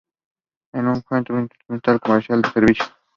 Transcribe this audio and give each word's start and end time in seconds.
Es 0.73 0.81
un 0.83 1.03
centro 1.07 1.47
industrial, 1.69 1.99
comercial 1.99 2.39
y 2.39 2.41
de 2.41 2.49
servicios. 2.49 2.91